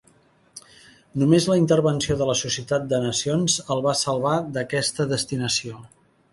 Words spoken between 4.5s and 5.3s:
d'aquesta